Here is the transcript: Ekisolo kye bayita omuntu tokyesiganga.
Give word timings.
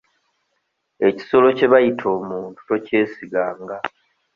Ekisolo 1.07 1.47
kye 1.57 1.67
bayita 1.71 2.05
omuntu 2.17 2.59
tokyesiganga. 2.67 3.77